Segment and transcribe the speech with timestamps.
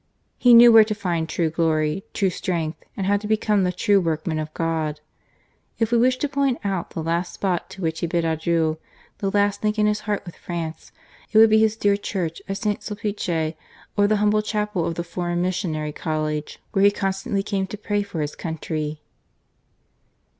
[0.39, 4.01] He knew where to find true glory, true strength, and how to become the true
[4.01, 4.99] workman of God.
[5.77, 8.79] If we wish to point out the last spot to which he bid adieu,
[9.19, 10.91] the last link in his heart with France,
[11.31, 12.81] it would be his dear Church of St.
[12.81, 13.53] Sulpice,
[13.95, 17.77] or the humble Chapel of the Foreign Missionary College, where he so constantly came to
[17.77, 19.03] pray for his country."